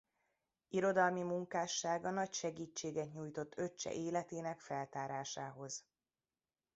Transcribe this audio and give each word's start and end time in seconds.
Irodalmi 0.69 1.21
munkássága 1.23 2.09
nagy 2.11 2.33
segítséget 2.33 3.13
nyújtott 3.13 3.57
öccse 3.57 3.91
életének 3.93 4.59
feltárásához. 4.59 5.85